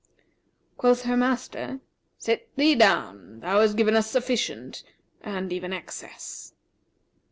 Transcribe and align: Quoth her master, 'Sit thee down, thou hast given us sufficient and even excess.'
Quoth 0.77 1.03
her 1.03 1.15
master, 1.15 1.79
'Sit 2.17 2.49
thee 2.55 2.73
down, 2.73 3.39
thou 3.41 3.61
hast 3.61 3.77
given 3.77 3.95
us 3.95 4.09
sufficient 4.09 4.83
and 5.21 5.53
even 5.53 5.71
excess.' 5.71 6.53